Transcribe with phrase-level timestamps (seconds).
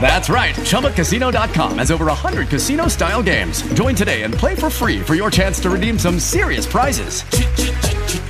[0.00, 0.54] That's right.
[0.54, 3.62] ChumbaCasino.com has over 100 casino style games.
[3.74, 7.22] Join today and play for free for your chance to redeem some serious prizes.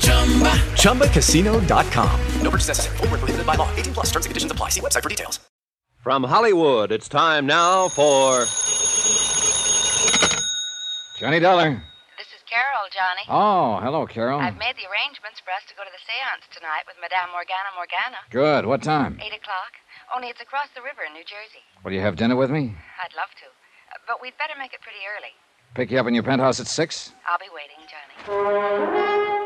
[0.01, 0.55] Chumba.
[0.80, 2.20] ChumbaCasino.com.
[2.41, 2.96] No purchase necessary.
[2.98, 3.69] Void were prohibited by law.
[3.77, 4.06] 18 plus.
[4.06, 4.70] Terms and conditions apply.
[4.70, 5.41] See website for details.
[6.02, 8.45] From Hollywood, it's time now for.
[11.18, 11.82] Johnny Dollar.
[12.16, 13.26] This is Carol, Johnny.
[13.29, 14.38] Oh, hello, Carol.
[14.38, 17.74] I've made the arrangements for us to go to the seance tonight with Madame Morgana
[17.74, 18.18] Morgana.
[18.30, 18.66] Good.
[18.66, 19.18] What time?
[19.20, 19.74] Eight o'clock.
[20.15, 21.62] Only it's across the river in New Jersey.
[21.85, 22.74] Will you have dinner with me?
[23.02, 23.46] I'd love to.
[23.46, 25.32] Uh, but we'd better make it pretty early.
[25.74, 27.13] Pick you up in your penthouse at six?
[27.29, 29.37] I'll be waiting, Johnny.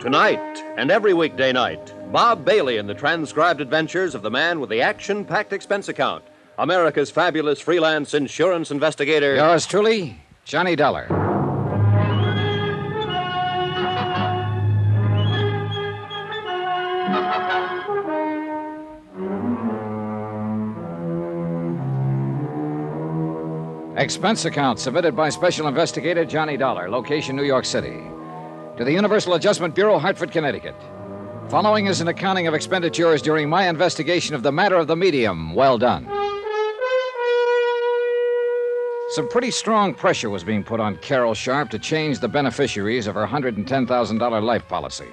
[0.00, 4.70] Tonight and every weekday night, Bob Bailey in the transcribed adventures of the man with
[4.70, 6.24] the action packed expense account,
[6.58, 9.36] America's fabulous freelance insurance investigator.
[9.36, 11.06] Yours truly, Johnny Dollar.
[24.00, 28.00] Expense account submitted by Special Investigator Johnny Dollar, location New York City.
[28.78, 30.74] To the Universal Adjustment Bureau, Hartford, Connecticut.
[31.50, 35.54] Following is an accounting of expenditures during my investigation of the matter of the medium.
[35.54, 36.06] Well done.
[39.10, 43.16] Some pretty strong pressure was being put on Carol Sharp to change the beneficiaries of
[43.16, 45.08] her $110,000 life policy.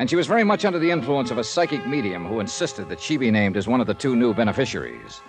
[0.00, 3.00] And she was very much under the influence of a psychic medium who insisted that
[3.00, 5.20] she be named as one of the two new beneficiaries.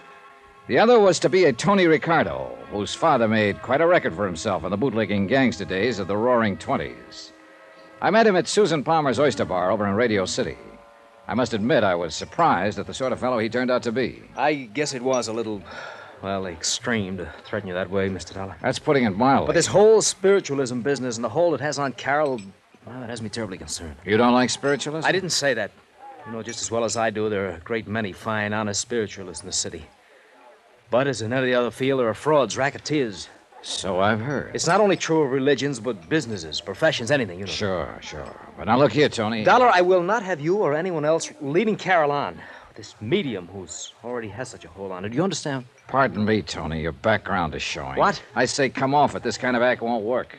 [0.65, 4.25] The other was to be a Tony Ricardo, whose father made quite a record for
[4.25, 7.33] himself in the bootlegging gangster days of the Roaring Twenties.
[8.01, 10.55] I met him at Susan Palmer's Oyster Bar over in Radio City.
[11.27, 13.91] I must admit I was surprised at the sort of fellow he turned out to
[13.91, 14.23] be.
[14.37, 15.61] I guess it was a little,
[16.21, 18.33] well, extreme to threaten you that way, Mr.
[18.33, 18.55] Dollar.
[18.61, 19.47] That's putting it mildly.
[19.47, 22.39] But this whole spiritualism business and the hold it has on Carol,
[22.85, 23.97] well, it has me terribly concerned.
[24.05, 25.05] You don't like spiritualism?
[25.05, 25.71] I didn't say that.
[26.25, 28.79] You know just as well as I do, there are a great many fine, honest
[28.79, 29.83] spiritualists in the city.
[30.89, 33.29] But as in any other field, there are frauds, racketeers.
[33.61, 34.53] So I've heard.
[34.53, 37.51] It's not only true of religions, but businesses, professions, anything, you know.
[37.51, 38.35] Sure, sure.
[38.57, 39.43] But now look here, Tony.
[39.43, 42.37] Dollar, I will not have you or anyone else leading Carol on.
[42.75, 45.09] This medium who's already has such a hold on her.
[45.09, 45.65] Do you understand?
[45.87, 46.81] Pardon me, Tony.
[46.81, 47.97] Your background is showing.
[47.97, 48.21] What?
[48.35, 49.23] I say come off it.
[49.23, 50.37] This kind of act won't work.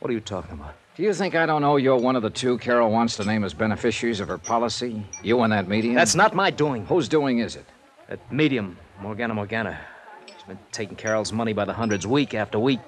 [0.00, 0.74] What are you talking about?
[0.96, 3.44] Do you think I don't know you're one of the two Carol wants to name
[3.44, 5.06] as beneficiaries of her policy?
[5.22, 5.94] You and that medium?
[5.94, 6.84] That's not my doing.
[6.84, 7.64] Whose doing is it?
[8.08, 9.80] That medium, Morgana Morgana.
[10.26, 12.78] She's been taking Carol's money by the hundreds week after week.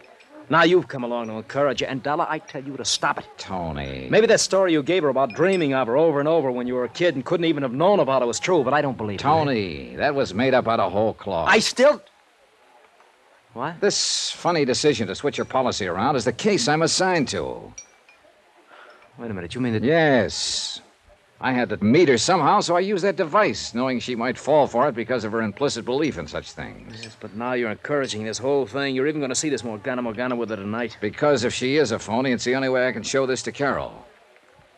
[0.48, 3.26] Now you've come along to encourage her, and Dollar, I tell you to stop it.
[3.36, 4.06] Tony.
[4.10, 6.74] Maybe that story you gave her about dreaming of her over and over when you
[6.74, 8.96] were a kid and couldn't even have known about it was true, but I don't
[8.96, 9.22] believe it.
[9.22, 11.48] Tony, that was made up out of whole cloth.
[11.50, 12.00] I still.
[13.54, 13.80] What?
[13.80, 17.72] This funny decision to switch your policy around is the case I'm assigned to.
[19.18, 19.54] Wait a minute.
[19.54, 19.82] You mean that?
[19.82, 20.80] Yes.
[21.40, 24.66] I had to meet her somehow, so I used that device, knowing she might fall
[24.66, 27.02] for it because of her implicit belief in such things.
[27.02, 28.94] Yes, but now you're encouraging this whole thing.
[28.94, 30.96] You're even going to see this Morgana Morgana with her tonight.
[31.00, 33.52] Because if she is a phony, it's the only way I can show this to
[33.52, 34.06] Carol.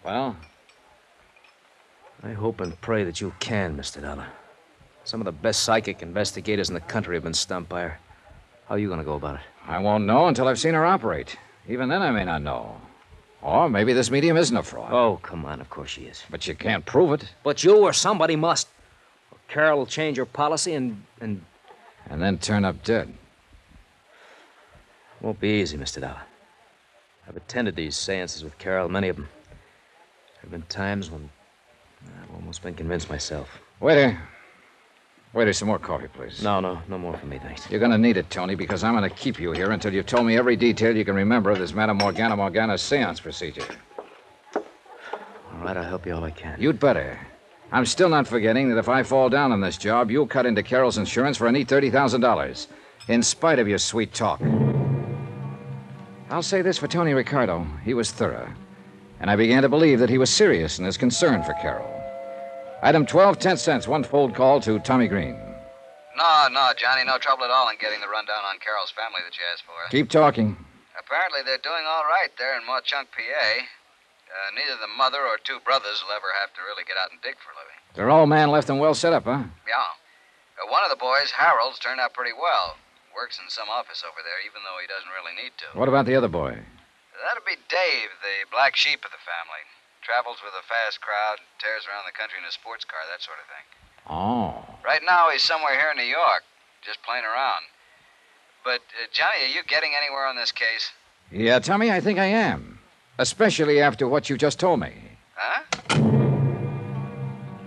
[0.05, 0.37] Well,
[2.22, 4.00] I hope and pray that you can, Mr.
[4.00, 4.27] Dollar.
[5.05, 7.99] Some of the best psychic investigators in the country have been stumped by her.
[8.67, 9.43] How are you going to go about it?
[9.69, 11.37] I won't know until I've seen her operate.
[11.69, 12.81] Even then, I may not know.
[13.47, 14.93] Or maybe this medium isn't a fraud.
[14.93, 15.61] Oh, come on.
[15.61, 16.25] Of course she is.
[16.29, 17.32] But you can't prove it.
[17.44, 18.67] But you or somebody must.
[19.31, 21.44] Or Carol will change her policy and, and
[22.11, 23.15] And then turn up dead.
[25.20, 26.00] won't be easy, Mr.
[26.00, 26.23] Dollar.
[27.29, 29.29] I've attended these seances with Carol, many of them.
[29.47, 31.31] There have been times when
[32.20, 33.49] I've almost been convinced myself.
[33.79, 34.20] Waiter.
[35.32, 36.43] Waiter, some more coffee, please.
[36.43, 37.70] No, no, no more for me, thanks.
[37.70, 40.06] You're going to need it, Tony, because I'm going to keep you here until you've
[40.06, 43.67] told me every detail you can remember of this Madame Morgana Morgana seance procedure.
[44.55, 44.62] All
[45.62, 46.58] right, I'll help you all I can.
[46.58, 47.19] You'd better.
[47.73, 50.62] I'm still not forgetting that if I fall down on this job, you'll cut into
[50.62, 52.67] Carol's insurance for a neat $30,000,
[53.08, 54.40] in spite of your sweet talk.
[56.31, 57.67] I'll say this for Tony Ricardo.
[57.84, 58.49] He was thorough.
[59.20, 61.95] And I began to believe that he was serious in his concern for Carol.
[62.82, 65.40] Item 12, 10 cents, one fold call to Tommy Green.
[66.17, 69.37] No, no, Johnny, no trouble at all in getting the rundown on Carol's family that
[69.37, 69.76] you asked for.
[69.90, 70.56] Keep talking.
[70.96, 73.49] Apparently, they're doing all right there in Mauch Chunk, PA.
[74.26, 77.20] Uh, neither the mother or two brothers will ever have to really get out and
[77.20, 77.81] dig for a living.
[77.96, 79.44] They're all man left and well set up, huh?
[79.64, 79.93] Yeah.
[80.61, 82.76] Uh, one of the boys, Harold's, turned out pretty well.
[83.17, 85.69] Works in some office over there, even though he doesn't really need to.
[85.72, 86.61] What about the other boy?
[87.25, 89.64] That'd be Dave, the black sheep of the family.
[90.06, 93.43] Travels with a fast crowd, tears around the country in a sports car, that sort
[93.43, 93.67] of thing.
[94.06, 94.62] Oh.
[94.85, 96.44] Right now, he's somewhere here in New York,
[96.81, 97.67] just playing around.
[98.62, 100.93] But, uh, Johnny, are you getting anywhere on this case?
[101.32, 102.79] Yeah, Tommy, I think I am.
[103.19, 104.93] Especially after what you just told me.
[105.35, 105.64] Huh?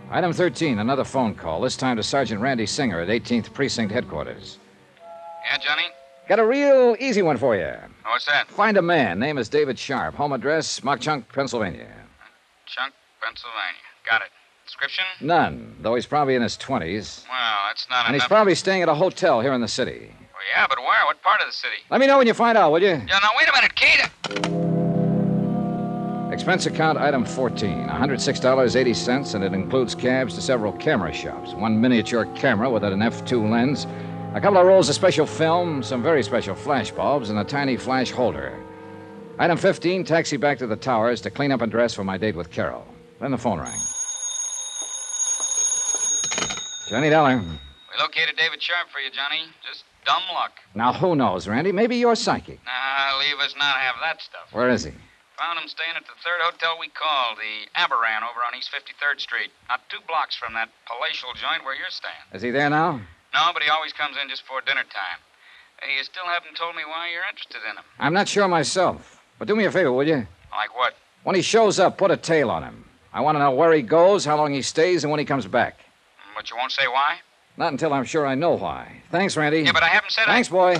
[0.09, 4.59] Item 13, another phone call, this time to Sergeant Randy Singer at 18th Precinct Headquarters.
[5.45, 5.87] Yeah, Johnny?
[6.29, 7.73] Got a real easy one for you.
[8.05, 8.47] What's that?
[8.47, 9.19] Find a man.
[9.19, 10.15] Name is David Sharp.
[10.15, 11.99] Home address, Mauch Chunk, Pennsylvania.
[12.69, 13.81] Chunk, Pennsylvania.
[14.05, 14.29] Got it.
[14.65, 15.05] Description?
[15.21, 17.27] None, though he's probably in his 20s.
[17.27, 20.11] Well, that's not And he's probably staying at a hotel here in the city.
[20.19, 21.05] Well, yeah, but where?
[21.07, 21.77] What part of the city?
[21.89, 22.89] Let me know when you find out, will you?
[22.89, 24.01] Yeah, now, wait a minute, Kate.
[26.31, 31.53] Expense account item 14, $106.80, and it includes cabs to several camera shops.
[31.53, 33.87] One miniature camera with an f2 lens,
[34.35, 37.77] a couple of rolls of special film, some very special flash bulbs, and a tiny
[37.77, 38.63] flash holder.
[39.39, 42.35] Item 15, taxi back to the towers to clean up and dress for my date
[42.35, 42.83] with Carol.
[43.21, 43.79] Then the phone rang.
[46.89, 47.39] Johnny Dollar.
[47.39, 49.47] We located David Sharp for you, Johnny.
[49.63, 50.59] Just dumb luck.
[50.75, 51.71] Now, who knows, Randy?
[51.71, 52.59] Maybe you're psychic.
[52.67, 54.51] Nah, leave us not have that stuff.
[54.51, 54.91] Where is he?
[55.39, 59.21] Found him staying at the third hotel we called, the Aberan over on East 53rd
[59.21, 59.51] Street.
[59.69, 62.27] Not two blocks from that palatial joint where you're staying.
[62.33, 62.99] Is he there now?
[63.33, 65.23] No, but he always comes in just before dinner time.
[65.95, 67.87] You still haven't told me why you're interested in him.
[67.99, 69.18] I'm not sure myself.
[69.39, 70.27] But do me a favor, will you?
[70.51, 70.93] Like what?
[71.23, 72.85] When he shows up, put a tail on him.
[73.13, 75.47] I want to know where he goes, how long he stays, and when he comes
[75.47, 75.79] back.
[76.35, 77.17] But you won't say why?
[77.57, 79.01] Not until I'm sure I know why.
[79.11, 79.61] Thanks, Randy.
[79.61, 80.75] Yeah, but I haven't said Thanks, boy.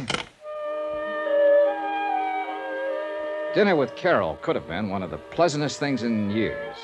[3.56, 6.78] Dinner with Carol could have been one of the pleasantest things in years.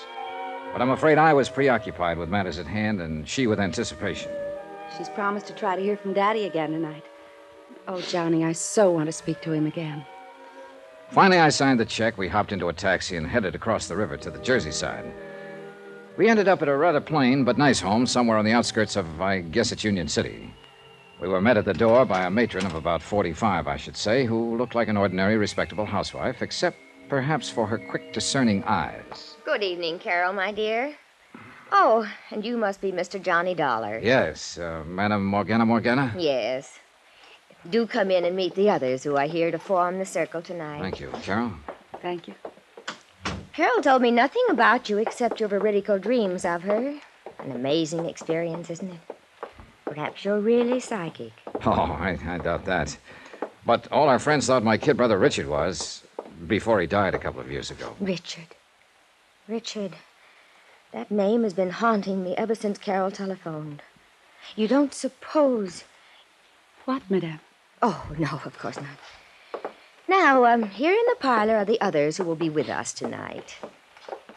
[0.71, 4.31] But I'm afraid I was preoccupied with matters at hand and she with anticipation.
[4.97, 7.05] She's promised to try to hear from Daddy again tonight.
[7.87, 10.05] Oh, Johnny, I so want to speak to him again.
[11.15, 12.17] Finally, I signed the check.
[12.17, 15.05] We hopped into a taxi and headed across the river to the Jersey side.
[16.17, 19.21] We ended up at a rather plain but nice home somewhere on the outskirts of,
[19.21, 20.53] I guess it's Union City.
[21.21, 24.25] We were met at the door by a matron of about 45, I should say,
[24.25, 26.75] who looked like an ordinary, respectable housewife, except
[27.07, 29.37] perhaps for her quick, discerning eyes.
[29.45, 30.97] Good evening, Carol, my dear.
[31.71, 33.21] Oh, and you must be Mr.
[33.21, 34.01] Johnny Dollar.
[34.03, 36.13] Yes, uh, Madam Morgana Morgana?
[36.17, 36.77] Yes.
[37.69, 40.81] Do come in and meet the others who are here to form the circle tonight.
[40.81, 41.09] Thank you.
[41.23, 41.51] Carol?
[42.01, 42.35] Thank you.
[43.53, 46.99] Carol told me nothing about you except your veridical dreams of her.
[47.39, 48.99] An amazing experience, isn't it?
[49.85, 51.31] Perhaps you're really psychic.
[51.65, 52.97] Oh, I, I doubt that.
[53.65, 56.03] But all our friends thought my kid brother Richard was
[56.47, 57.95] before he died a couple of years ago.
[57.99, 58.47] Richard.
[59.47, 59.95] Richard.
[60.91, 63.81] That name has been haunting me ever since Carol telephoned.
[64.55, 65.83] You don't suppose.
[66.85, 67.39] What, Madame?
[67.87, 69.71] Oh, no, of course not.
[70.07, 73.57] Now, um, here in the parlor are the others who will be with us tonight.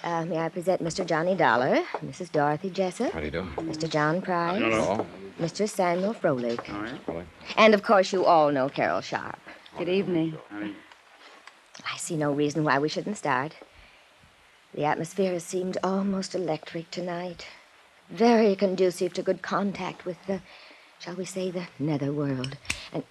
[0.05, 1.05] Uh, may I present Mr.
[1.07, 2.31] Johnny Dollar, Mrs.
[2.31, 3.43] Dorothy Jessup, How do you do?
[3.57, 3.89] Mr.
[3.89, 5.07] John Price, Hello.
[5.41, 5.67] Mr.
[5.67, 6.69] Samuel Froelich,
[7.09, 7.27] All right.
[7.57, 9.39] and of course you all know Carol Sharp.
[9.79, 10.37] Good evening.
[10.53, 13.55] I see no reason why we shouldn't start.
[14.75, 17.47] The atmosphere has seemed almost electric tonight.
[18.11, 20.43] Very conducive to good contact with the,
[20.99, 22.59] shall we say, the nether world.
[22.93, 23.05] And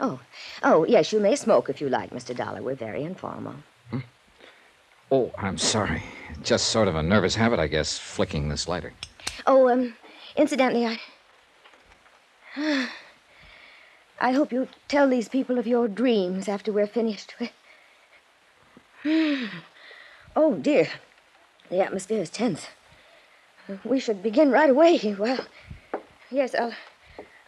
[0.00, 0.20] oh,
[0.62, 2.36] oh yes, you may smoke if you like, Mr.
[2.36, 2.62] Dollar.
[2.62, 3.54] We're very informal.
[5.10, 6.02] Oh, I'm sorry.
[6.42, 8.92] Just sort of a nervous habit, I guess, flicking this lighter.
[9.46, 9.94] Oh, um,
[10.36, 11.00] incidentally, I.
[14.20, 17.34] I hope you tell these people of your dreams after we're finished.
[20.36, 20.88] Oh, dear.
[21.68, 22.66] The atmosphere is tense.
[23.82, 25.16] We should begin right away.
[25.18, 25.44] Well,
[26.30, 26.74] yes, I'll.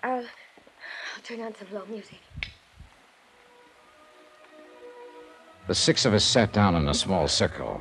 [0.03, 0.25] I'll.
[0.25, 2.19] I'll turn on some low music.
[5.71, 7.81] The six of us sat down in a small circle.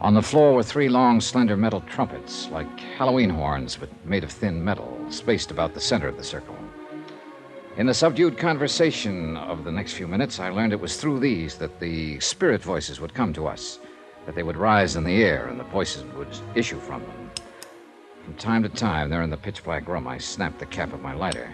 [0.00, 4.32] On the floor were three long, slender metal trumpets, like Halloween horns, but made of
[4.32, 6.56] thin metal, spaced about the center of the circle.
[7.76, 11.54] In the subdued conversation of the next few minutes, I learned it was through these
[11.58, 13.78] that the spirit voices would come to us,
[14.26, 17.30] that they would rise in the air and the voices would issue from them.
[18.24, 21.02] From time to time, there in the pitch black room, I snapped the cap of
[21.02, 21.52] my lighter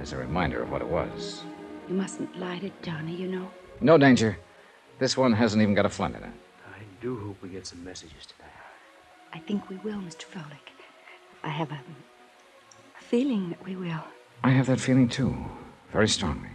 [0.00, 1.42] as a reminder of what it was.
[1.88, 3.50] You mustn't light it, Johnny, you know.
[3.82, 4.38] No danger.
[5.02, 6.30] This one hasn't even got a flint in it.
[6.64, 8.52] I do hope we get some messages tonight.
[9.32, 10.26] I think we will, Mr.
[10.26, 10.70] Froelich.
[11.42, 11.80] I have a,
[13.00, 14.04] a feeling that we will.
[14.44, 15.34] I have that feeling too,
[15.90, 16.50] very strongly.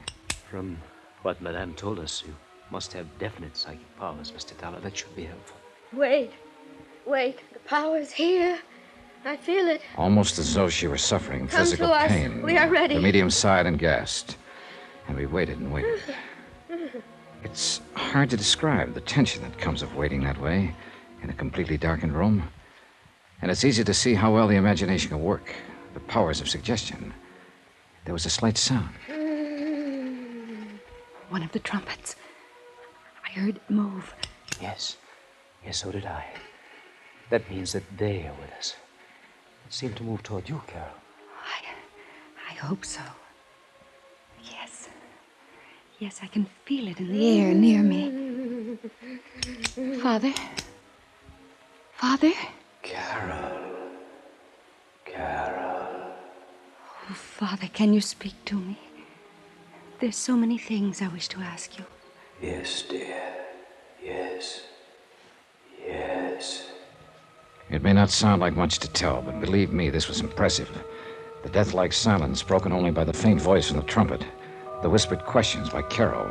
[0.49, 0.77] From
[1.23, 2.33] what Madame told us, you
[2.71, 4.57] must have definite psychic powers, Mr.
[4.57, 4.79] Dollar.
[4.79, 5.57] That should be helpful.
[5.91, 6.31] Wait.
[7.05, 7.39] Wait.
[7.51, 8.59] The power's here.
[9.25, 9.81] I feel it.
[9.97, 12.07] Almost as though she were suffering Come physical to us.
[12.09, 12.41] pain.
[12.43, 12.95] We are ready.
[12.95, 14.37] The medium sighed and gasped.
[15.09, 15.99] And we waited and waited.
[17.49, 20.75] It's hard to describe the tension that comes of waiting that way
[21.23, 22.49] in a completely darkened room.
[23.41, 25.55] And it's easy to see how well the imagination can work,
[25.93, 27.13] the powers of suggestion.
[28.03, 28.89] There was a slight sound.
[31.29, 32.17] One of the trumpets.
[33.25, 34.13] I heard it move.
[34.61, 34.97] Yes.
[35.65, 36.25] Yes, so did I.
[37.29, 38.75] That means that they are with us.
[39.65, 40.91] It seemed to move toward you, Carol.
[42.49, 43.01] I hope so.
[45.99, 46.19] Yes.
[46.19, 48.77] Yes, I can feel it in the air near me.
[50.01, 50.33] Father?
[51.93, 52.33] Father?
[52.83, 53.57] Carol.
[55.05, 56.13] Carol.
[57.09, 58.77] Oh, Father, can you speak to me?
[59.99, 61.85] There's so many things I wish to ask you.
[62.41, 63.33] Yes, dear.
[64.03, 64.61] Yes.
[65.83, 66.71] Yes.
[67.71, 70.69] It may not sound like much to tell, but believe me, this was impressive.
[71.41, 74.23] The death like silence, broken only by the faint voice from the trumpet,
[74.81, 76.27] the whispered questions by Carol,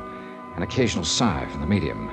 [0.57, 2.09] an occasional sigh from the medium,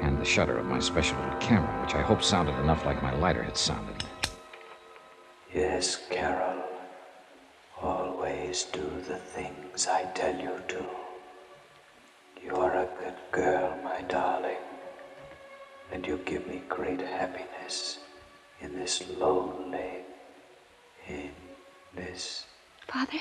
[0.00, 3.14] and the shutter of my special little camera, which I hope sounded enough like my
[3.14, 4.04] lighter had sounded.
[5.54, 6.62] Yes, Carol.
[7.80, 10.84] Always do the things I tell you to.
[12.44, 14.56] You're a good girl, my darling.
[15.92, 17.98] And you give me great happiness
[18.60, 20.04] in this lonely,
[21.06, 21.30] in
[21.94, 22.46] this
[22.88, 23.18] Father?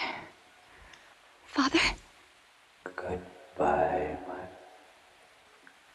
[1.48, 1.80] Father?
[3.62, 4.34] Goodbye, my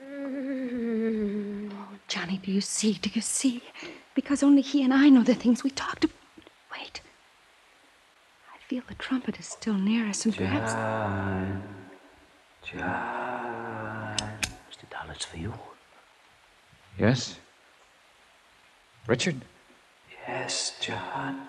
[0.02, 2.94] Mm, oh, Johnny, do you see?
[2.94, 3.62] Do you see?
[4.14, 6.16] Because only he and I know the things we talked about.
[6.72, 7.00] Wait.
[8.52, 10.72] I feel the trumpet is still near us, and perhaps.
[10.72, 11.62] John.
[12.62, 14.16] John.
[14.70, 14.88] Mr.
[14.90, 15.52] Dollar, it's for you.
[16.98, 17.38] Yes?
[19.06, 19.42] Richard?
[20.26, 21.42] Yes, John.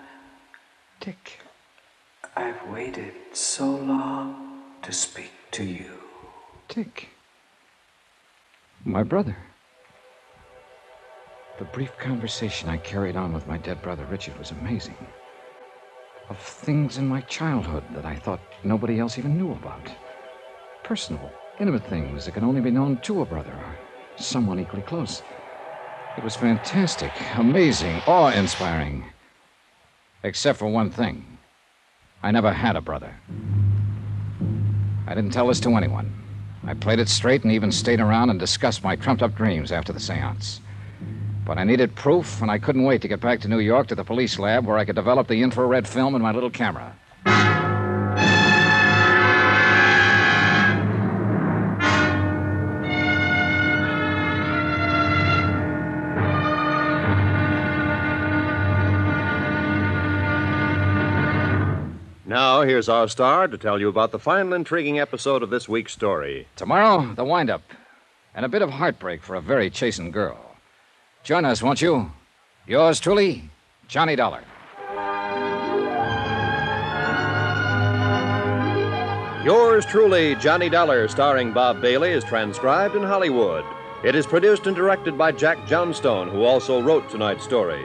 [1.00, 1.40] Dick.
[2.38, 5.90] I've waited so long to speak to you.
[6.68, 7.08] Dick.
[8.84, 9.34] My brother.
[11.58, 14.98] The brief conversation I carried on with my dead brother Richard was amazing.
[16.28, 19.90] Of things in my childhood that I thought nobody else even knew about.
[20.84, 23.76] Personal, intimate things that can only be known to a brother or
[24.16, 25.22] someone equally close.
[26.18, 29.06] It was fantastic, amazing, awe inspiring.
[30.22, 31.35] Except for one thing
[32.22, 33.14] I never had a brother.
[35.06, 36.12] I didn't tell this to anyone.
[36.66, 39.92] I played it straight and even stayed around and discussed my trumped up dreams after
[39.92, 40.60] the seance.
[41.44, 43.94] But I needed proof, and I couldn't wait to get back to New York to
[43.94, 46.96] the police lab where I could develop the infrared film in my little camera.
[62.56, 65.92] Now, here's our star to tell you about the final intriguing episode of this week's
[65.92, 66.48] story.
[66.56, 67.60] Tomorrow, the windup,
[68.34, 70.38] and a bit of heartbreak for a very chastened girl.
[71.22, 72.10] Join us, won't you?
[72.66, 73.50] Yours truly,
[73.88, 74.42] Johnny Dollar.
[79.44, 83.66] Yours truly, Johnny Dollar, starring Bob Bailey, is transcribed in Hollywood.
[84.02, 87.84] It is produced and directed by Jack Johnstone, who also wrote tonight's story.